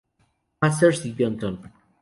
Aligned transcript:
Masters 0.63 1.05
y 1.05 1.13
Johnson 1.15 1.59